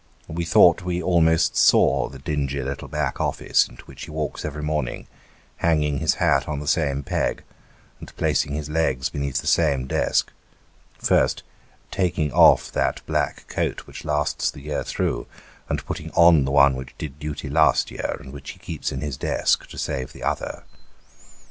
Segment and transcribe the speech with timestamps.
[0.27, 4.63] We thought we almost saw the dingy little back office into which he walks every
[4.63, 5.05] morning,
[5.57, 7.43] hanging his hat on the same peg,
[7.99, 10.31] and placing his legs beneath the same desk:
[10.97, 11.43] first,
[11.91, 15.27] taking off that black coat which lasts the year through,
[15.69, 19.01] and putting on the one which did duty last year, and which he keeps in
[19.01, 20.63] his desk to save the other.